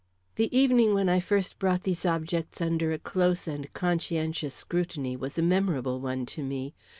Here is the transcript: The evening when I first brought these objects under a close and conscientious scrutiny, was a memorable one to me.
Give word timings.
The 0.33 0.49
evening 0.59 0.95
when 0.95 1.09
I 1.09 1.19
first 1.19 1.59
brought 1.59 1.83
these 1.83 2.07
objects 2.07 2.59
under 2.59 2.91
a 2.91 2.97
close 2.97 3.47
and 3.47 3.71
conscientious 3.73 4.55
scrutiny, 4.55 5.15
was 5.15 5.37
a 5.37 5.43
memorable 5.43 5.99
one 5.99 6.25
to 6.25 6.41
me. 6.43 6.73